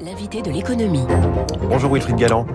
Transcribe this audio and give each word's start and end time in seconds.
L'invité 0.00 0.42
de 0.42 0.50
l'économie. 0.50 1.04
Bonjour 1.68 1.92
Wilfried 1.92 2.16
Galland. 2.16 2.46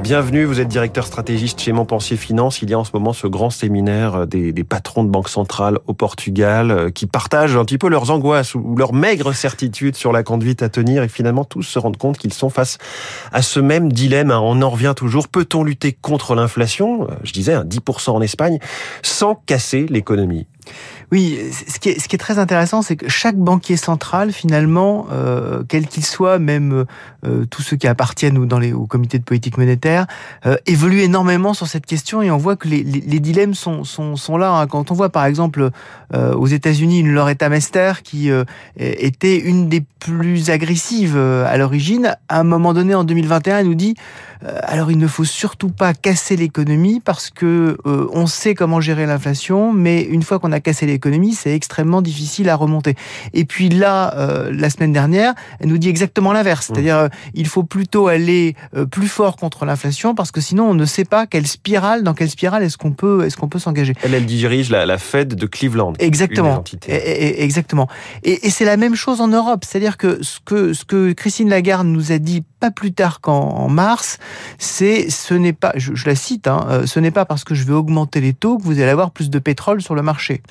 Bienvenue, 0.00 0.44
vous 0.44 0.60
êtes 0.60 0.66
directeur 0.68 1.06
stratégiste 1.06 1.60
chez 1.60 1.70
Montpensier 1.72 2.16
Finance. 2.16 2.60
Il 2.60 2.70
y 2.70 2.74
a 2.74 2.78
en 2.78 2.82
ce 2.84 2.90
moment 2.94 3.12
ce 3.12 3.28
grand 3.28 3.50
séminaire 3.50 4.26
des, 4.26 4.52
des 4.52 4.64
patrons 4.64 5.04
de 5.04 5.08
banques 5.08 5.28
centrales 5.28 5.78
au 5.86 5.94
Portugal 5.94 6.70
euh, 6.70 6.90
qui 6.90 7.06
partagent 7.06 7.56
un 7.56 7.64
petit 7.64 7.78
peu 7.78 7.88
leurs 7.88 8.10
angoisses 8.10 8.56
ou 8.56 8.74
leurs 8.76 8.92
maigres 8.92 9.32
certitudes 9.32 9.94
sur 9.94 10.12
la 10.12 10.24
conduite 10.24 10.62
à 10.62 10.68
tenir 10.68 11.04
et 11.04 11.08
finalement 11.08 11.44
tous 11.44 11.62
se 11.62 11.78
rendent 11.78 11.96
compte 11.96 12.18
qu'ils 12.18 12.34
sont 12.34 12.50
face 12.50 12.78
à 13.32 13.42
ce 13.42 13.60
même 13.60 13.92
dilemme. 13.92 14.32
On 14.32 14.60
en 14.60 14.70
revient 14.70 14.94
toujours. 14.96 15.28
Peut-on 15.28 15.62
lutter 15.62 15.92
contre 15.92 16.34
l'inflation? 16.34 17.04
Euh, 17.04 17.14
Je 17.22 17.32
disais, 17.32 17.54
10% 17.54 18.10
en 18.10 18.20
Espagne, 18.20 18.58
sans 19.02 19.36
casser 19.46 19.86
l'économie? 19.88 20.46
Oui, 21.10 21.38
ce 21.68 21.78
qui 21.78 21.90
est, 21.90 22.18
très 22.18 22.38
intéressant, 22.38 22.80
c'est 22.80 22.96
que 22.96 23.08
chaque 23.08 23.36
banquier 23.36 23.76
central, 23.76 24.32
finalement, 24.32 25.06
euh, 25.12 25.62
quel 25.68 25.86
qu'il 25.86 26.06
soit, 26.06 26.38
même 26.38 26.86
euh, 27.24 27.44
tous 27.44 27.62
ceux 27.62 27.76
qui 27.76 27.86
appartiennent 27.86 28.46
dans 28.46 28.58
les, 28.58 28.72
au 28.72 28.86
comité 28.86 29.18
de 29.18 29.22
politique 29.22 29.58
monétaire, 29.58 30.06
euh, 30.46 30.56
évolue 30.66 31.00
énormément 31.00 31.54
sur 31.54 31.68
cette 31.68 31.86
question 31.86 32.22
et 32.22 32.30
on 32.30 32.36
voit 32.36 32.56
que 32.56 32.66
les, 32.66 32.82
dilemmes 32.82 33.54
sont, 33.54 33.84
là. 34.38 34.52
Hein. 34.52 34.66
Quand 34.66 34.90
on 34.90 34.94
voit, 34.94 35.10
par 35.10 35.26
exemple, 35.26 35.70
euh, 36.14 36.34
aux 36.34 36.46
États-Unis, 36.46 37.00
une 37.00 37.12
Loretta 37.12 37.48
Mester 37.48 37.92
qui 38.02 38.30
était 38.78 39.38
une 39.38 39.68
des 39.68 39.84
plus 39.98 40.50
agressives 40.50 41.16
à 41.16 41.56
l'origine, 41.56 42.16
à 42.28 42.40
un 42.40 42.44
moment 42.44 42.72
donné, 42.72 42.94
en 42.94 43.04
2021, 43.04 43.58
elle 43.58 43.66
nous 43.66 43.74
dit 43.74 43.94
alors 44.44 44.90
il 44.90 44.98
ne 44.98 45.06
faut 45.06 45.24
surtout 45.24 45.68
pas 45.68 45.94
casser 45.94 46.36
l'économie 46.36 47.00
parce 47.00 47.30
que 47.30 47.76
on 47.84 48.26
sait 48.26 48.54
comment 48.54 48.80
gérer 48.80 49.06
l'inflation, 49.06 49.72
mais 49.72 50.02
une 50.02 50.22
fois 50.22 50.40
qu'on 50.40 50.51
a 50.52 50.60
cassé 50.60 50.86
l'économie, 50.86 51.34
c'est 51.34 51.54
extrêmement 51.54 52.02
difficile 52.02 52.48
à 52.48 52.56
remonter. 52.56 52.94
Et 53.32 53.44
puis 53.44 53.68
là, 53.68 54.14
euh, 54.16 54.50
la 54.52 54.70
semaine 54.70 54.92
dernière, 54.92 55.34
elle 55.60 55.68
nous 55.68 55.78
dit 55.78 55.88
exactement 55.88 56.32
l'inverse, 56.32 56.68
mmh. 56.68 56.74
c'est-à-dire 56.74 56.96
euh, 56.96 57.08
il 57.34 57.46
faut 57.46 57.62
plutôt 57.64 58.08
aller 58.08 58.54
euh, 58.76 58.86
plus 58.86 59.08
fort 59.08 59.36
contre 59.36 59.64
l'inflation 59.64 60.14
parce 60.14 60.30
que 60.30 60.40
sinon 60.40 60.70
on 60.70 60.74
ne 60.74 60.84
sait 60.84 61.04
pas 61.04 61.26
quelle 61.26 61.46
spirale, 61.46 62.02
dans 62.02 62.14
quelle 62.14 62.30
spirale 62.30 62.62
est-ce 62.62 62.78
qu'on 62.78 62.92
peut, 62.92 63.24
est-ce 63.24 63.36
qu'on 63.36 63.48
peut 63.48 63.58
s'engager. 63.58 63.94
Elle, 64.02 64.14
elle 64.14 64.26
dirige 64.26 64.70
la, 64.70 64.86
la 64.86 64.98
Fed 64.98 65.34
de 65.34 65.46
Cleveland. 65.46 65.94
Exactement. 65.98 66.62
Et, 66.86 66.94
et, 66.94 67.42
exactement. 67.42 67.88
Et, 68.22 68.46
et 68.46 68.50
c'est 68.50 68.64
la 68.64 68.76
même 68.76 68.94
chose 68.94 69.20
en 69.20 69.28
Europe, 69.28 69.64
c'est-à-dire 69.64 69.96
que 69.96 70.22
ce 70.22 70.38
que 70.44 70.72
ce 70.72 70.84
que 70.84 71.12
Christine 71.12 71.48
Lagarde 71.48 71.86
nous 71.86 72.12
a 72.12 72.18
dit 72.18 72.44
pas 72.62 72.70
plus 72.70 72.92
tard 72.92 73.20
qu'en 73.20 73.68
mars, 73.68 74.18
c'est 74.56 75.10
ce 75.10 75.34
n'est 75.34 75.52
pas, 75.52 75.72
je, 75.74 75.96
je 75.96 76.06
la 76.06 76.14
cite, 76.14 76.46
hein, 76.46 76.64
euh, 76.70 76.86
ce 76.86 77.00
n'est 77.00 77.10
pas 77.10 77.24
parce 77.24 77.42
que 77.42 77.56
je 77.56 77.64
vais 77.64 77.72
augmenter 77.72 78.20
les 78.20 78.34
taux 78.34 78.56
que 78.56 78.62
vous 78.62 78.78
allez 78.78 78.88
avoir 78.88 79.10
plus 79.10 79.30
de 79.30 79.40
pétrole 79.40 79.82
sur 79.82 79.96
le 79.96 80.02
marché. 80.02 80.42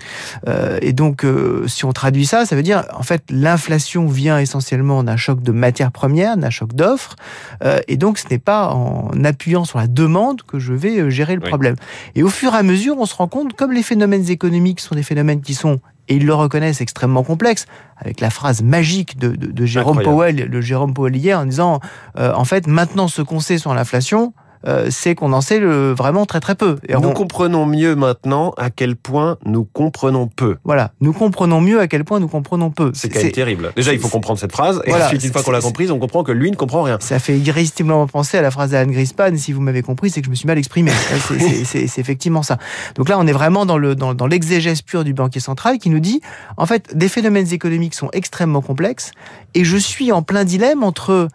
Euh, 0.45 0.77
et 0.81 0.91
donc, 0.91 1.23
euh, 1.23 1.65
si 1.67 1.85
on 1.85 1.93
traduit 1.93 2.25
ça, 2.25 2.45
ça 2.45 2.57
veut 2.57 2.63
dire, 2.63 2.83
en 2.93 3.03
fait, 3.03 3.23
l'inflation 3.29 4.07
vient 4.07 4.39
essentiellement 4.39 5.05
d'un 5.05 5.15
choc 5.15 5.41
de 5.41 5.53
matières 5.53 5.93
premières, 5.93 6.35
d'un 6.35 6.49
choc 6.49 6.73
d'offres, 6.73 7.15
euh, 7.63 7.79
et 7.87 7.95
donc 7.95 8.17
ce 8.17 8.27
n'est 8.29 8.39
pas 8.39 8.73
en 8.73 9.23
appuyant 9.23 9.63
sur 9.63 9.79
la 9.79 9.87
demande 9.87 10.41
que 10.41 10.59
je 10.59 10.73
vais 10.73 11.09
gérer 11.09 11.35
le 11.35 11.41
oui. 11.41 11.47
problème. 11.47 11.75
Et 12.15 12.23
au 12.23 12.29
fur 12.29 12.53
et 12.53 12.57
à 12.57 12.63
mesure, 12.63 12.97
on 12.99 13.05
se 13.05 13.15
rend 13.15 13.29
compte, 13.29 13.53
comme 13.53 13.71
les 13.71 13.83
phénomènes 13.83 14.29
économiques 14.29 14.81
sont 14.81 14.95
des 14.95 15.03
phénomènes 15.03 15.39
qui 15.39 15.53
sont 15.53 15.79
et 16.11 16.15
ils 16.15 16.25
le 16.25 16.33
reconnaissent 16.33 16.81
extrêmement 16.81 17.23
complexe, 17.23 17.67
avec 17.95 18.19
la 18.19 18.29
phrase 18.29 18.61
magique 18.61 19.17
de, 19.17 19.29
de, 19.29 19.47
de 19.47 19.65
Jérôme 19.65 19.99
Incroyable. 19.99 20.39
Powell, 20.39 20.51
le 20.51 20.61
Jérôme 20.61 20.93
Powell 20.93 21.15
hier, 21.15 21.39
en 21.39 21.45
disant, 21.45 21.79
euh, 22.17 22.33
en 22.33 22.43
fait, 22.43 22.67
maintenant 22.67 23.07
ce 23.07 23.21
qu'on 23.21 23.39
sait 23.39 23.57
sur 23.57 23.73
l'inflation, 23.73 24.33
euh, 24.67 24.87
c'est 24.89 25.15
qu'on 25.15 25.33
en 25.33 25.41
sait 25.41 25.59
le, 25.59 25.93
vraiment 25.93 26.25
très 26.25 26.39
très 26.39 26.55
peu. 26.55 26.77
Et 26.87 26.93
nous 26.93 27.09
on... 27.09 27.13
comprenons 27.13 27.65
mieux 27.65 27.95
maintenant 27.95 28.53
à 28.57 28.69
quel 28.69 28.95
point 28.95 29.37
nous 29.45 29.63
comprenons 29.63 30.27
peu. 30.27 30.57
Voilà, 30.63 30.91
nous 31.01 31.13
comprenons 31.13 31.61
mieux 31.61 31.79
à 31.79 31.87
quel 31.87 32.03
point 32.03 32.19
nous 32.19 32.27
comprenons 32.27 32.69
peu. 32.69 32.91
C'est 32.93 33.09
quand 33.09 33.21
même 33.21 33.31
terrible. 33.31 33.71
Déjà, 33.75 33.93
il 33.93 33.99
faut 33.99 34.07
comprendre 34.07 34.39
cette 34.39 34.51
phrase, 34.51 34.81
et 34.85 34.89
voilà, 34.89 35.05
ensuite, 35.05 35.23
une 35.23 35.31
fois 35.31 35.43
qu'on 35.43 35.51
l'a 35.51 35.61
comprise, 35.61 35.91
on 35.91 35.99
comprend 35.99 36.23
que 36.23 36.31
lui 36.31 36.51
ne 36.51 36.55
comprend 36.55 36.83
rien. 36.83 36.97
Ça 37.01 37.19
fait 37.19 37.37
irrésistiblement 37.37 38.05
penser 38.07 38.37
à 38.37 38.41
la 38.41 38.51
phrase 38.51 38.71
d'Anne 38.71 38.91
Grispan, 38.91 39.35
si 39.37 39.51
vous 39.53 39.61
m'avez 39.61 39.81
compris, 39.81 40.09
c'est 40.09 40.21
que 40.21 40.25
je 40.25 40.31
me 40.31 40.35
suis 40.35 40.47
mal 40.47 40.57
exprimé. 40.57 40.91
c'est 41.65 41.97
effectivement 41.97 42.43
ça. 42.43 42.57
Donc 42.95 43.09
là, 43.09 43.17
on 43.19 43.27
est 43.27 43.33
vraiment 43.33 43.65
dans 43.65 43.77
le 43.77 43.95
dans, 43.95 44.13
dans 44.13 44.27
l'exégèse 44.27 44.81
pure 44.81 45.03
du 45.03 45.13
banquier 45.13 45.39
central 45.39 45.79
qui 45.79 45.89
nous 45.89 45.99
dit, 45.99 46.21
en 46.57 46.65
fait, 46.65 46.95
des 46.95 47.07
phénomènes 47.07 47.51
économiques 47.51 47.95
sont 47.95 48.09
extrêmement 48.13 48.61
complexes, 48.61 49.11
et 49.53 49.63
je 49.63 49.77
suis 49.77 50.11
en 50.11 50.21
plein 50.21 50.43
dilemme 50.43 50.83
entre 50.83 51.27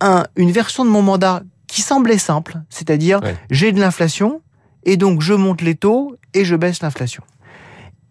un, 0.00 0.24
une 0.36 0.50
version 0.50 0.84
de 0.84 0.90
mon 0.90 1.02
mandat 1.02 1.42
qui 1.74 1.82
semblait 1.82 2.18
simple, 2.18 2.60
c'est-à-dire 2.70 3.20
ouais. 3.20 3.34
j'ai 3.50 3.72
de 3.72 3.80
l'inflation 3.80 4.40
et 4.84 4.96
donc 4.96 5.22
je 5.22 5.34
monte 5.34 5.60
les 5.60 5.74
taux 5.74 6.16
et 6.32 6.44
je 6.44 6.54
baisse 6.54 6.80
l'inflation. 6.82 7.24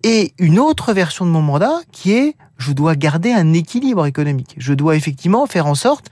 Et 0.04 0.34
une 0.38 0.60
autre 0.60 0.92
version 0.92 1.26
de 1.26 1.32
mon 1.32 1.42
mandat 1.42 1.80
qui 1.94 2.12
est 2.12 2.36
je 2.58 2.74
dois 2.74 2.98
garder 2.98 3.32
un 3.32 3.54
équilibre 3.54 4.06
économique. 4.06 4.56
Je 4.58 4.74
dois 4.74 4.98
effectivement 4.98 5.46
faire 5.46 5.66
en 5.66 5.76
sorte 5.76 6.10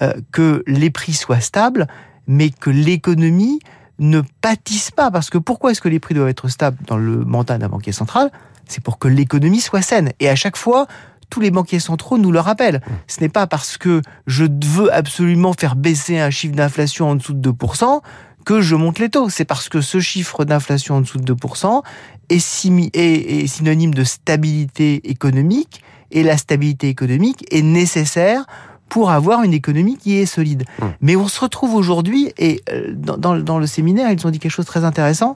euh, 0.00 0.14
que 0.32 0.64
les 0.66 0.88
prix 0.88 1.12
soient 1.12 1.40
stables, 1.40 1.86
mais 2.26 2.48
que 2.48 2.70
l'économie 2.70 3.60
ne 3.98 4.22
pâtisse 4.40 4.90
pas. 4.90 5.10
Parce 5.10 5.28
que 5.28 5.36
pourquoi 5.36 5.72
est-ce 5.72 5.82
que 5.82 5.90
les 5.90 6.00
prix 6.00 6.14
doivent 6.14 6.30
être 6.30 6.48
stables 6.48 6.78
dans 6.86 6.96
le 6.96 7.26
mandat 7.26 7.58
d'un 7.58 7.68
banquier 7.68 7.92
central 7.92 8.30
C'est 8.66 8.82
pour 8.82 8.98
que 8.98 9.06
l'économie 9.06 9.60
soit 9.60 9.82
saine. 9.82 10.12
Et 10.18 10.30
à 10.30 10.34
chaque 10.34 10.56
fois, 10.56 10.86
tous 11.30 11.40
les 11.40 11.50
banquiers 11.50 11.80
centraux 11.80 12.18
nous 12.18 12.32
le 12.32 12.40
rappellent. 12.40 12.80
Ce 13.06 13.20
n'est 13.20 13.28
pas 13.28 13.46
parce 13.46 13.76
que 13.76 14.02
je 14.26 14.44
veux 14.44 14.92
absolument 14.92 15.52
faire 15.52 15.76
baisser 15.76 16.18
un 16.18 16.30
chiffre 16.30 16.54
d'inflation 16.54 17.10
en 17.10 17.14
dessous 17.16 17.34
de 17.34 17.50
2% 17.50 18.00
que 18.44 18.60
je 18.60 18.76
monte 18.76 18.98
les 18.98 19.08
taux. 19.08 19.28
C'est 19.28 19.44
parce 19.44 19.68
que 19.68 19.80
ce 19.80 20.00
chiffre 20.00 20.44
d'inflation 20.44 20.96
en 20.96 21.00
dessous 21.00 21.18
de 21.18 21.34
2% 21.34 21.82
est, 22.28 22.66
est, 22.94 23.42
est 23.42 23.46
synonyme 23.46 23.92
de 23.92 24.04
stabilité 24.04 25.10
économique 25.10 25.82
et 26.12 26.22
la 26.22 26.36
stabilité 26.36 26.88
économique 26.88 27.44
est 27.52 27.62
nécessaire 27.62 28.46
pour 28.88 29.10
avoir 29.10 29.42
une 29.42 29.52
économie 29.52 29.96
qui 29.96 30.16
est 30.16 30.26
solide. 30.26 30.64
Mmh. 30.78 30.84
Mais 31.00 31.16
on 31.16 31.26
se 31.26 31.40
retrouve 31.40 31.74
aujourd'hui, 31.74 32.32
et 32.38 32.62
euh, 32.70 32.92
dans, 32.94 33.16
dans, 33.16 33.36
dans, 33.36 33.58
le 33.58 33.66
séminaire, 33.66 34.12
ils 34.12 34.26
ont 34.26 34.30
dit 34.30 34.38
quelque 34.38 34.52
chose 34.52 34.64
de 34.64 34.70
très 34.70 34.84
intéressant, 34.84 35.34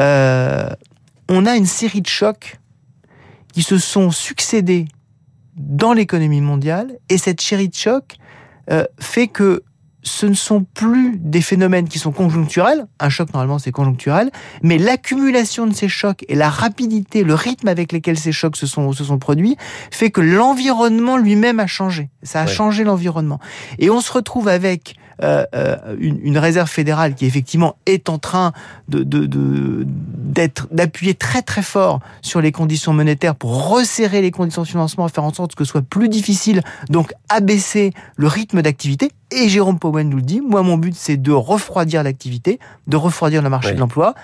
euh, 0.00 0.68
on 1.28 1.44
a 1.44 1.56
une 1.56 1.66
série 1.66 2.02
de 2.02 2.06
chocs 2.06 2.60
qui 3.52 3.62
se 3.62 3.78
sont 3.78 4.10
succédés 4.10 4.86
dans 5.56 5.92
l'économie 5.92 6.40
mondiale 6.40 6.98
et 7.08 7.18
cette 7.18 7.40
chérie 7.40 7.68
de 7.68 7.74
choc 7.74 8.16
euh, 8.70 8.84
fait 8.98 9.28
que 9.28 9.62
ce 10.04 10.26
ne 10.26 10.34
sont 10.34 10.64
plus 10.64 11.16
des 11.18 11.40
phénomènes 11.40 11.88
qui 11.88 11.98
sont 11.98 12.12
conjoncturels, 12.12 12.86
un 13.00 13.08
choc 13.08 13.32
normalement 13.32 13.58
c'est 13.58 13.72
conjoncturel, 13.72 14.30
mais 14.62 14.78
l'accumulation 14.78 15.66
de 15.66 15.72
ces 15.72 15.88
chocs 15.88 16.24
et 16.28 16.34
la 16.34 16.50
rapidité, 16.50 17.24
le 17.24 17.34
rythme 17.34 17.68
avec 17.68 17.90
lesquels 17.90 18.18
ces 18.18 18.32
chocs 18.32 18.56
se 18.56 18.66
sont, 18.66 18.92
se 18.92 19.04
sont 19.04 19.18
produits 19.18 19.56
fait 19.90 20.10
que 20.10 20.20
l'environnement 20.20 21.16
lui-même 21.16 21.58
a 21.58 21.66
changé. 21.66 22.10
Ça 22.22 22.42
a 22.42 22.44
ouais. 22.44 22.52
changé 22.52 22.84
l'environnement. 22.84 23.40
Et 23.78 23.88
on 23.88 24.00
se 24.00 24.12
retrouve 24.12 24.48
avec 24.48 24.94
euh, 25.22 25.44
euh, 25.54 25.76
une, 25.98 26.18
une, 26.22 26.38
réserve 26.38 26.68
fédérale 26.68 27.14
qui 27.14 27.26
effectivement 27.26 27.76
est 27.86 28.08
en 28.08 28.18
train 28.18 28.52
de, 28.88 29.02
de, 29.04 29.26
de 29.26 29.86
d'être 29.86 30.66
d'appuyer 30.72 31.14
très 31.14 31.42
très 31.42 31.62
fort 31.62 32.00
sur 32.20 32.40
les 32.40 32.50
conditions 32.50 32.92
monétaires 32.92 33.36
pour 33.36 33.68
resserrer 33.68 34.22
les 34.22 34.30
conditions 34.30 34.62
de 34.62 34.66
financement, 34.66 35.06
faire 35.08 35.24
en 35.24 35.32
sorte 35.32 35.54
que 35.54 35.64
ce 35.64 35.70
soit 35.70 35.82
plus 35.82 36.08
difficile, 36.08 36.62
donc 36.90 37.12
abaisser 37.28 37.92
le 38.16 38.26
rythme 38.26 38.62
d'activité. 38.62 39.12
Et 39.30 39.48
Jérôme 39.48 39.78
Powell 39.78 40.08
nous 40.08 40.16
le 40.16 40.22
dit, 40.22 40.40
moi 40.40 40.62
mon 40.62 40.76
but 40.76 40.94
c'est 40.96 41.16
de 41.16 41.32
refroidir 41.32 42.02
l'activité, 42.02 42.58
de 42.86 42.96
refroidir 42.96 43.42
le 43.42 43.48
marché 43.48 43.68
oui. 43.68 43.74
de 43.74 43.80
l'emploi 43.80 44.14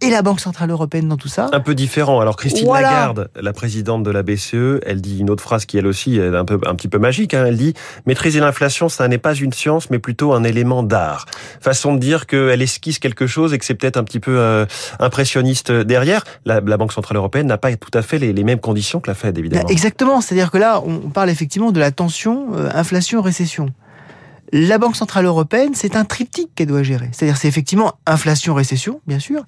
et 0.00 0.10
la 0.10 0.22
Banque 0.22 0.40
Centrale 0.40 0.70
Européenne 0.70 1.08
dans 1.08 1.16
tout 1.16 1.28
ça. 1.28 1.48
Un 1.52 1.60
peu 1.60 1.74
différent. 1.74 2.20
Alors 2.20 2.36
Christine 2.36 2.66
voilà. 2.66 2.90
Lagarde, 2.90 3.30
la 3.40 3.52
présidente 3.52 4.02
de 4.02 4.10
la 4.10 4.22
BCE, 4.22 4.80
elle 4.84 5.00
dit 5.00 5.20
une 5.20 5.30
autre 5.30 5.42
phrase 5.42 5.64
qui 5.66 5.78
elle 5.78 5.86
aussi 5.86 6.18
est 6.18 6.34
un, 6.34 6.44
peu, 6.44 6.58
un 6.66 6.74
petit 6.74 6.88
peu 6.88 6.98
magique. 6.98 7.32
Hein. 7.34 7.44
Elle 7.46 7.56
dit 7.56 7.74
«Maîtriser 8.06 8.40
l'inflation, 8.40 8.88
ça 8.88 9.08
n'est 9.08 9.18
pas 9.18 9.34
une 9.34 9.52
science, 9.52 9.90
mais 9.90 9.98
plutôt 9.98 10.32
un 10.32 10.44
élément 10.44 10.82
d'art». 10.82 11.26
Façon 11.60 11.94
de 11.94 12.00
dire 12.00 12.26
qu'elle 12.26 12.60
esquisse 12.60 12.98
quelque 12.98 13.26
chose 13.26 13.54
et 13.54 13.58
que 13.58 13.64
c'est 13.64 13.74
peut-être 13.74 13.96
un 13.96 14.04
petit 14.04 14.20
peu 14.20 14.38
euh, 14.38 14.66
impressionniste 14.98 15.72
derrière. 15.72 16.24
La, 16.44 16.60
la, 16.60 16.76
Banque 16.76 16.92
Centrale 16.92 17.16
Européenne 17.16 17.46
n'a 17.46 17.58
pas 17.58 17.74
tout 17.76 17.96
à 17.96 18.02
fait 18.02 18.18
les, 18.18 18.32
les, 18.32 18.44
mêmes 18.44 18.60
conditions 18.60 19.00
que 19.00 19.08
la 19.08 19.14
Fed, 19.14 19.38
évidemment. 19.38 19.68
Exactement. 19.68 20.20
C'est-à-dire 20.20 20.50
que 20.50 20.58
là, 20.58 20.82
on 20.84 21.10
parle 21.10 21.30
effectivement 21.30 21.72
de 21.72 21.80
la 21.80 21.90
tension 21.90 22.48
euh, 22.54 22.68
inflation-récession 22.74 23.72
la 24.52 24.78
Banque 24.78 24.94
Centrale 24.94 25.24
Européenne, 25.24 25.72
c'est 25.74 25.96
un 25.96 26.04
triptyque 26.04 26.54
qu'elle 26.54 26.68
doit 26.68 26.84
gérer. 26.84 27.08
C'est-à-dire, 27.10 27.36
c'est 27.36 27.48
effectivement 27.48 27.94
inflation-récession, 28.06 29.00
bien 29.04 29.18
sûr, 29.18 29.44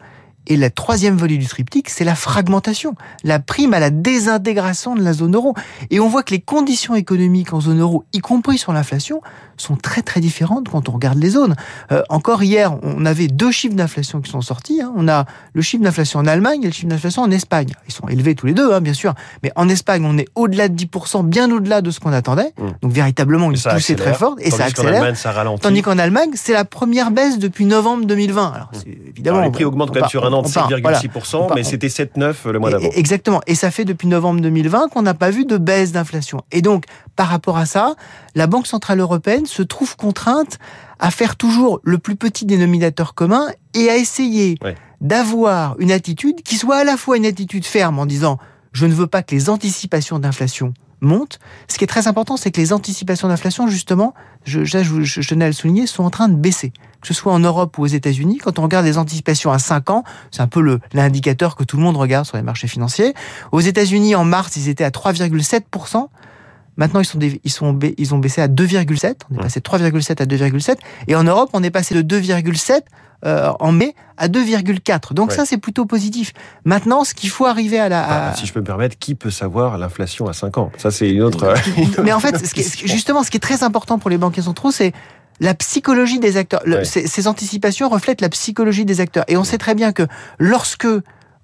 et 0.46 0.56
la 0.56 0.70
troisième 0.70 1.16
volée 1.16 1.38
du 1.38 1.46
triptyque, 1.46 1.90
c'est 1.90 2.04
la 2.04 2.14
fragmentation, 2.14 2.94
la 3.24 3.38
prime 3.38 3.74
à 3.74 3.80
la 3.80 3.90
désintégration 3.90 4.94
de 4.94 5.02
la 5.02 5.12
zone 5.12 5.34
euro. 5.34 5.54
Et 5.90 6.00
on 6.00 6.08
voit 6.08 6.22
que 6.22 6.32
les 6.32 6.40
conditions 6.40 6.94
économiques 6.94 7.52
en 7.52 7.60
zone 7.60 7.80
euro, 7.80 8.04
y 8.12 8.20
compris 8.20 8.58
sur 8.58 8.72
l'inflation, 8.72 9.20
sont 9.56 9.76
très 9.76 10.02
très 10.02 10.20
différentes 10.20 10.68
quand 10.68 10.88
on 10.88 10.92
regarde 10.92 11.18
les 11.18 11.30
zones. 11.30 11.56
Euh, 11.90 12.02
encore 12.10 12.42
hier, 12.42 12.76
on 12.82 13.06
avait 13.06 13.26
deux 13.28 13.50
chiffres 13.50 13.74
d'inflation 13.74 14.20
qui 14.20 14.30
sont 14.30 14.40
sortis. 14.40 14.82
Hein. 14.82 14.92
On 14.96 15.08
a 15.08 15.24
le 15.54 15.62
chiffre 15.62 15.82
d'inflation 15.82 16.20
en 16.20 16.26
Allemagne 16.26 16.62
et 16.62 16.66
le 16.66 16.72
chiffre 16.72 16.88
d'inflation 16.88 17.22
en 17.22 17.30
Espagne. 17.30 17.72
Ils 17.88 17.92
sont 17.94 18.06
élevés 18.08 18.34
tous 18.34 18.46
les 18.46 18.54
deux, 18.54 18.72
hein, 18.72 18.80
bien 18.80 18.92
sûr. 18.92 19.14
Mais 19.42 19.50
en 19.56 19.68
Espagne, 19.68 20.04
on 20.04 20.16
est 20.18 20.28
au-delà 20.34 20.68
de 20.68 20.76
10%, 20.76 21.24
bien 21.24 21.50
au-delà 21.50 21.80
de 21.80 21.90
ce 21.90 22.00
qu'on 22.00 22.12
attendait. 22.12 22.52
Mmh. 22.58 22.66
Donc 22.82 22.92
véritablement, 22.92 23.50
une 23.50 23.58
poussée 23.58 23.96
très 23.96 24.14
forte 24.14 24.38
et 24.40 24.50
ça 24.50 24.64
accélère. 24.64 25.02
Allemagne, 25.02 25.14
ça 25.14 25.34
Tandis 25.60 25.82
qu'en 25.82 25.98
Allemagne, 25.98 26.30
c'est 26.34 26.52
la 26.52 26.64
première 26.64 27.10
baisse 27.10 27.38
depuis 27.38 27.64
novembre 27.64 28.04
2020. 28.04 28.52
Alors, 28.54 28.70
mmh. 28.72 28.90
évidemment, 29.08 29.38
Alors, 29.38 29.46
les 29.46 29.52
prix 29.52 29.64
augmentent 29.64 29.92
quand 29.92 30.00
même 30.00 30.08
sur 30.08 30.24
un 30.24 30.32
an 30.32 30.35
parlant 30.35 30.35
de 30.42 30.48
7,6%, 30.48 31.54
mais 31.54 31.64
c'était 31.64 31.88
7,9 31.88 32.50
le 32.50 32.58
mois 32.58 32.70
d'avant. 32.70 32.88
Exactement. 32.92 33.40
Et 33.46 33.54
ça 33.54 33.70
fait 33.70 33.84
depuis 33.84 34.08
novembre 34.08 34.40
2020 34.40 34.88
qu'on 34.88 35.02
n'a 35.02 35.14
pas 35.14 35.30
vu 35.30 35.44
de 35.44 35.56
baisse 35.56 35.92
d'inflation. 35.92 36.42
Et 36.52 36.62
donc, 36.62 36.84
par 37.16 37.28
rapport 37.28 37.56
à 37.56 37.66
ça, 37.66 37.94
la 38.34 38.46
Banque 38.46 38.66
Centrale 38.66 39.00
Européenne 39.00 39.46
se 39.46 39.62
trouve 39.62 39.96
contrainte 39.96 40.58
à 40.98 41.10
faire 41.10 41.36
toujours 41.36 41.80
le 41.82 41.98
plus 41.98 42.16
petit 42.16 42.46
dénominateur 42.46 43.14
commun 43.14 43.46
et 43.74 43.88
à 43.88 43.96
essayer 43.96 44.58
d'avoir 45.00 45.76
une 45.78 45.92
attitude 45.92 46.42
qui 46.42 46.56
soit 46.56 46.76
à 46.76 46.84
la 46.84 46.96
fois 46.96 47.16
une 47.16 47.26
attitude 47.26 47.66
ferme 47.66 47.98
en 47.98 48.06
disant 48.06 48.38
je 48.72 48.86
ne 48.86 48.92
veux 48.92 49.06
pas 49.06 49.22
que 49.22 49.34
les 49.34 49.48
anticipations 49.48 50.18
d'inflation 50.18 50.74
montent. 51.00 51.38
Ce 51.68 51.78
qui 51.78 51.84
est 51.84 51.88
très 51.88 52.08
important, 52.08 52.36
c'est 52.36 52.50
que 52.50 52.60
les 52.60 52.72
anticipations 52.72 53.28
d'inflation, 53.28 53.66
justement, 53.68 54.14
je, 54.44 54.64
je, 54.64 55.28
tenais 55.28 55.44
à 55.44 55.48
le 55.48 55.54
souligner, 55.54 55.86
sont 55.86 56.04
en 56.04 56.10
train 56.10 56.28
de 56.28 56.34
baisser. 56.34 56.72
Que 57.00 57.08
ce 57.08 57.14
soit 57.14 57.32
en 57.32 57.38
Europe 57.38 57.76
ou 57.78 57.82
aux 57.82 57.86
États-Unis, 57.86 58.38
quand 58.38 58.58
on 58.58 58.62
regarde 58.62 58.86
les 58.86 58.98
anticipations 58.98 59.50
à 59.50 59.58
5 59.58 59.90
ans, 59.90 60.04
c'est 60.30 60.42
un 60.42 60.46
peu 60.46 60.80
l'indicateur 60.92 61.56
que 61.56 61.64
tout 61.64 61.76
le 61.76 61.82
monde 61.82 61.96
regarde 61.96 62.26
sur 62.26 62.36
les 62.36 62.42
marchés 62.42 62.68
financiers. 62.68 63.14
Aux 63.52 63.60
États-Unis, 63.60 64.14
en 64.14 64.24
mars, 64.24 64.56
ils 64.56 64.68
étaient 64.68 64.84
à 64.84 64.90
3,7%. 64.90 66.08
Maintenant, 66.76 67.00
ils, 67.00 67.04
sont 67.04 67.18
ils, 67.20 67.50
sont, 67.50 67.78
ils 67.96 68.14
ont 68.14 68.18
baissé 68.18 68.40
à 68.40 68.48
2,7. 68.48 69.14
On 69.30 69.36
est 69.36 69.42
passé 69.42 69.60
de 69.60 69.64
3,7 69.64 70.22
à 70.22 70.26
2,7. 70.26 70.76
Et 71.08 71.16
en 71.16 71.24
Europe, 71.24 71.50
on 71.52 71.62
est 71.62 71.70
passé 71.70 72.00
de 72.00 72.20
2,7 72.20 72.80
euh, 73.24 73.50
en 73.60 73.72
mai 73.72 73.94
à 74.18 74.28
2,4. 74.28 75.14
Donc 75.14 75.32
ça, 75.32 75.44
c'est 75.46 75.56
plutôt 75.56 75.86
positif. 75.86 76.32
Maintenant, 76.64 77.04
ce 77.04 77.14
qu'il 77.14 77.30
faut 77.30 77.46
arriver 77.46 77.78
à 77.78 77.88
la... 77.88 78.34
si 78.36 78.46
je 78.46 78.52
peux 78.52 78.60
me 78.60 78.64
permettre, 78.66 78.98
qui 78.98 79.14
peut 79.14 79.30
savoir 79.30 79.78
l'inflation 79.78 80.26
à 80.26 80.32
5 80.32 80.58
ans? 80.58 80.70
Ça, 80.76 80.90
c'est 80.90 81.10
une 81.10 81.22
autre... 81.22 81.54
Mais 82.04 82.12
en 82.12 82.20
fait, 82.20 82.36
justement, 82.84 83.22
ce 83.22 83.30
qui 83.30 83.38
est 83.38 83.40
très 83.40 83.62
important 83.62 83.98
pour 83.98 84.10
les 84.10 84.18
banquiers 84.18 84.42
centraux, 84.42 84.70
c'est 84.70 84.92
la 85.40 85.54
psychologie 85.54 86.18
des 86.18 86.36
acteurs. 86.36 86.62
ces, 86.84 87.26
anticipations 87.26 87.88
reflètent 87.88 88.20
la 88.20 88.28
psychologie 88.28 88.84
des 88.84 89.00
acteurs. 89.00 89.24
Et 89.28 89.36
on 89.36 89.44
sait 89.44 89.58
très 89.58 89.74
bien 89.74 89.92
que 89.92 90.06
lorsque 90.38 90.88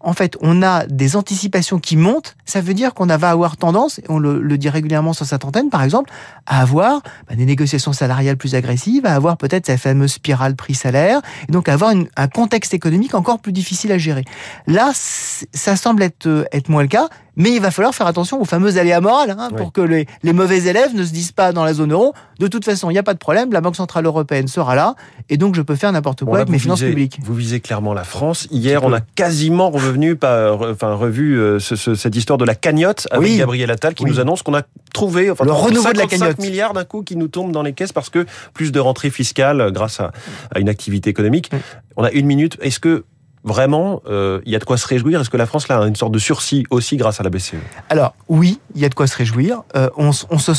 en 0.02 0.12
fait, 0.12 0.36
on 0.40 0.62
a 0.62 0.86
des 0.86 1.16
anticipations 1.16 1.78
qui 1.78 1.96
montent, 1.96 2.36
ça 2.44 2.60
veut 2.60 2.74
dire 2.74 2.94
qu'on 2.94 3.06
va 3.06 3.30
avoir 3.30 3.56
tendance, 3.56 3.98
et 3.98 4.04
on 4.08 4.18
le, 4.18 4.58
dit 4.58 4.68
régulièrement 4.68 5.12
sur 5.12 5.26
cette 5.26 5.44
antenne 5.44 5.70
par 5.70 5.82
exemple, 5.82 6.10
à 6.46 6.60
avoir 6.60 7.02
bah, 7.28 7.34
des 7.34 7.46
négociations 7.46 7.92
salariales 7.92 8.36
plus 8.36 8.54
agressives, 8.54 9.06
à 9.06 9.14
avoir 9.14 9.36
peut-être 9.36 9.66
cette 9.66 9.80
fameuse 9.80 10.12
spirale 10.12 10.56
prix-salaire, 10.56 11.20
et 11.48 11.52
donc 11.52 11.68
à 11.68 11.74
avoir 11.74 11.92
un 11.92 12.28
contexte 12.28 12.74
économique 12.74 13.14
encore 13.14 13.38
plus 13.38 13.52
difficile 13.52 13.92
à 13.92 13.98
gérer. 13.98 14.24
Là, 14.66 14.92
ça 14.94 15.76
semble 15.76 16.02
être, 16.02 16.46
être 16.52 16.68
moins 16.68 16.82
le 16.82 16.88
cas, 16.88 17.08
mais 17.36 17.52
il 17.52 17.60
va 17.60 17.70
falloir 17.70 17.94
faire 17.94 18.06
attention 18.06 18.40
aux 18.40 18.44
fameuses 18.44 18.78
aléas 18.78 19.00
morales 19.00 19.34
hein, 19.38 19.48
pour 19.56 19.72
que 19.72 19.80
les, 19.80 20.06
les, 20.22 20.32
mauvais 20.32 20.64
élèves 20.64 20.94
ne 20.94 21.04
se 21.04 21.12
disent 21.12 21.32
pas 21.32 21.52
dans 21.52 21.64
la 21.64 21.74
zone 21.74 21.92
euro, 21.92 22.14
de 22.38 22.46
toute 22.46 22.64
façon, 22.64 22.90
il 22.90 22.94
n'y 22.94 22.98
a 22.98 23.02
pas 23.02 23.14
de 23.14 23.18
problème, 23.18 23.52
la 23.52 23.60
Banque 23.60 23.76
Centrale 23.76 24.04
Européenne 24.06 24.48
sera 24.48 24.74
là, 24.74 24.94
et 25.28 25.36
donc 25.36 25.54
je 25.54 25.62
peux 25.62 25.76
faire 25.76 25.92
n'importe 25.92 26.24
quoi 26.24 26.38
avec 26.38 26.48
mes 26.48 26.58
finances 26.58 26.80
publiques. 26.80 27.18
Vous 27.22 27.34
visez 27.34 27.60
clairement 27.60 27.94
la 27.94 28.04
France. 28.04 28.48
Hier, 28.50 28.84
on 28.84 28.92
a 28.92 29.00
quasiment 29.00 29.70
revenu, 29.70 30.16
pas, 30.16 30.54
enfin, 30.54 30.94
revu 30.94 31.38
euh, 31.38 31.58
cette 31.58 32.16
histoire 32.16 32.38
de 32.38 32.44
la 32.44 32.54
cagnotte 32.54 33.08
avec 33.10 33.36
Gabriel 33.36 33.70
Attal 33.70 33.94
qui 33.94 34.04
nous 34.04 34.20
annonce 34.20 34.42
qu'on 34.42 34.54
a 34.54 34.62
trouvé 34.92 35.30
enfin, 35.30 35.44
le 35.44 35.52
renouveau 35.52 35.92
de 35.92 35.98
la 35.98 36.06
cagnotte. 36.06 36.38
milliards 36.38 36.74
d'un 36.74 36.84
coup 36.84 37.02
qui 37.02 37.16
nous 37.16 37.28
tombe 37.28 37.52
dans 37.52 37.62
les 37.62 37.72
caisses 37.72 37.92
parce 37.92 38.10
que 38.10 38.26
plus 38.52 38.72
de 38.72 38.80
rentrées 38.80 39.10
fiscales 39.10 39.70
grâce 39.72 40.00
à, 40.00 40.12
à 40.54 40.60
une 40.60 40.68
activité 40.68 41.10
économique. 41.10 41.50
On 41.96 42.04
a 42.04 42.10
une 42.10 42.26
minute. 42.26 42.58
Est-ce 42.60 42.80
que 42.80 43.04
vraiment, 43.44 44.02
euh, 44.08 44.40
il 44.46 44.52
y 44.52 44.56
a 44.56 44.58
de 44.58 44.64
quoi 44.64 44.76
se 44.76 44.86
réjouir 44.86 45.20
Est-ce 45.20 45.30
que 45.30 45.36
la 45.36 45.46
France 45.46 45.68
là, 45.68 45.78
a 45.78 45.86
une 45.86 45.96
sorte 45.96 46.12
de 46.12 46.18
sursis 46.18 46.64
aussi 46.70 46.96
grâce 46.96 47.20
à 47.20 47.22
la 47.22 47.30
BCE 47.30 47.54
Alors 47.88 48.14
oui, 48.28 48.60
il 48.74 48.80
y 48.80 48.84
a 48.84 48.88
de 48.88 48.94
quoi 48.94 49.06
se 49.06 49.16
réjouir. 49.16 49.62
Euh, 49.76 49.88
on, 49.96 50.12
s'en 50.12 50.54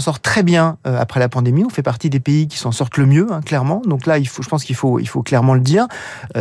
sort 0.00 0.20
très 0.20 0.42
bien 0.42 0.76
euh, 0.86 0.98
après 0.98 1.20
la 1.20 1.28
pandémie. 1.28 1.64
On 1.64 1.70
fait 1.70 1.82
partie 1.82 2.10
des 2.10 2.20
pays 2.20 2.48
qui 2.48 2.58
s'en 2.58 2.72
sortent 2.72 2.96
le 2.96 3.06
mieux, 3.06 3.26
hein, 3.30 3.40
clairement. 3.40 3.82
Donc 3.84 4.06
là, 4.06 4.18
il 4.18 4.28
faut, 4.28 4.42
je 4.42 4.48
pense 4.48 4.64
qu'il 4.64 4.76
faut, 4.76 4.98
il 4.98 5.08
faut 5.08 5.22
clairement 5.22 5.54
le 5.54 5.60
dire. 5.60 5.86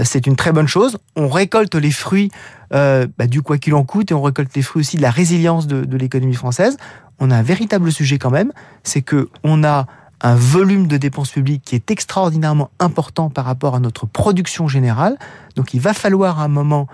c'est 0.03 0.27
une 0.27 0.35
très 0.35 0.51
bonne 0.51 0.67
chose. 0.67 0.97
On 1.15 1.29
récolte 1.29 1.75
les 1.75 1.91
fruits 1.91 2.31
bah, 2.71 3.27
du 3.27 3.41
quoi 3.41 3.57
qu'il 3.57 3.73
en 3.73 3.83
coûte 3.83 4.11
et 4.11 4.13
on 4.13 4.21
récolte 4.21 4.55
les 4.55 4.61
fruits 4.61 4.81
aussi 4.81 4.97
de 4.97 5.01
la 5.01 5.11
résilience 5.11 5.67
de, 5.67 5.85
de 5.85 5.97
l'économie 5.97 6.35
française. 6.35 6.77
On 7.19 7.31
a 7.31 7.35
un 7.35 7.44
véritable 7.44 7.91
sujet 7.91 8.19
quand 8.19 8.29
même, 8.29 8.51
c'est 8.83 9.01
que 9.01 9.29
on 9.44 9.63
a 9.63 9.88
un 10.22 10.36
volume 10.36 10.88
de 10.88 10.98
dépenses 10.98 11.31
publiques 11.31 11.64
qui 11.64 11.75
est 11.75 11.92
extraordinairement 11.92 12.69
important 12.80 13.30
par 13.30 13.46
rapport 13.46 13.75
à 13.75 13.80
notre 13.80 14.06
production 14.06 14.68
générale. 14.68 15.18
Donc 15.56 15.74
il 15.74 15.80
va 15.80 15.94
falloir 15.94 16.40
à 16.40 16.46
un 16.46 16.48
moment 16.48 16.88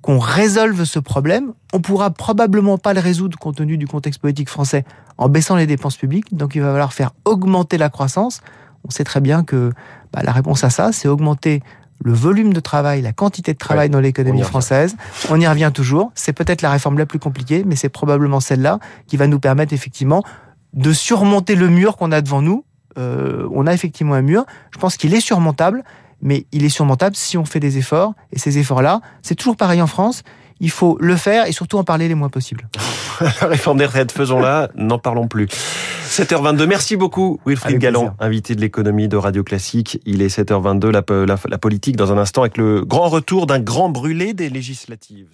qu'on 0.00 0.18
résolve 0.18 0.84
ce 0.84 0.98
problème. 0.98 1.52
On 1.72 1.80
pourra 1.80 2.10
probablement 2.10 2.78
pas 2.78 2.94
le 2.94 3.00
résoudre 3.00 3.36
compte 3.38 3.56
tenu 3.56 3.76
du 3.76 3.86
contexte 3.86 4.20
politique 4.20 4.48
français 4.48 4.84
en 5.16 5.28
baissant 5.28 5.56
les 5.56 5.66
dépenses 5.66 5.96
publiques. 5.96 6.36
Donc 6.36 6.54
il 6.54 6.62
va 6.62 6.70
falloir 6.70 6.92
faire 6.92 7.10
augmenter 7.24 7.78
la 7.78 7.90
croissance. 7.90 8.40
On 8.84 8.90
sait 8.90 9.04
très 9.04 9.20
bien 9.20 9.42
que 9.42 9.72
bah, 10.12 10.20
la 10.22 10.32
réponse 10.32 10.62
à 10.62 10.70
ça, 10.70 10.92
c'est 10.92 11.08
augmenter 11.08 11.62
le 12.04 12.12
volume 12.12 12.52
de 12.52 12.60
travail, 12.60 13.02
la 13.02 13.12
quantité 13.12 13.52
de 13.52 13.58
travail 13.58 13.90
dans 13.90 13.98
l'économie 13.98 14.42
française. 14.42 14.96
On 15.30 15.40
y 15.40 15.48
revient 15.48 15.72
toujours. 15.74 16.12
C'est 16.14 16.32
peut-être 16.32 16.62
la 16.62 16.70
réforme 16.70 16.96
la 16.96 17.06
plus 17.06 17.18
compliquée, 17.18 17.64
mais 17.66 17.74
c'est 17.74 17.88
probablement 17.88 18.38
celle-là 18.38 18.78
qui 19.08 19.16
va 19.16 19.26
nous 19.26 19.40
permettre 19.40 19.72
effectivement 19.72 20.22
de 20.74 20.92
surmonter 20.92 21.56
le 21.56 21.68
mur 21.68 21.96
qu'on 21.96 22.12
a 22.12 22.20
devant 22.20 22.40
nous 22.40 22.64
euh, 22.98 23.48
on 23.52 23.66
a 23.66 23.72
effectivement 23.72 24.14
un 24.14 24.22
mur. 24.22 24.44
Je 24.72 24.78
pense 24.78 24.96
qu'il 24.96 25.14
est 25.14 25.20
surmontable, 25.20 25.84
mais 26.20 26.46
il 26.52 26.64
est 26.64 26.70
surmontable 26.70 27.16
si 27.16 27.38
on 27.38 27.44
fait 27.44 27.60
des 27.60 27.78
efforts. 27.78 28.14
Et 28.32 28.38
ces 28.38 28.58
efforts-là, 28.58 29.00
c'est 29.22 29.34
toujours 29.34 29.56
pareil 29.56 29.80
en 29.80 29.86
France. 29.86 30.22
Il 30.60 30.70
faut 30.70 30.98
le 31.00 31.14
faire 31.14 31.46
et 31.46 31.52
surtout 31.52 31.78
en 31.78 31.84
parler 31.84 32.08
les 32.08 32.16
moins 32.16 32.30
possible. 32.30 32.68
la 33.20 33.46
réforme 33.46 33.78
des 33.78 33.86
retraites, 33.86 34.10
faisons-la, 34.10 34.70
n'en 34.74 34.98
parlons 34.98 35.28
plus. 35.28 35.46
7h22, 36.08 36.66
merci 36.66 36.96
beaucoup 36.96 37.38
Wilfried 37.46 37.78
Galland, 37.78 38.16
invité 38.18 38.54
de 38.56 38.60
l'économie 38.60 39.08
de 39.08 39.16
Radio 39.16 39.44
Classique. 39.44 40.00
Il 40.04 40.22
est 40.22 40.36
7h22, 40.36 40.88
la, 40.88 41.02
la 41.48 41.58
politique 41.58 41.96
dans 41.96 42.12
un 42.12 42.18
instant 42.18 42.42
avec 42.42 42.56
le 42.56 42.84
grand 42.84 43.08
retour 43.08 43.46
d'un 43.46 43.60
grand 43.60 43.88
brûlé 43.90 44.34
des 44.34 44.48
législatives. 44.48 45.28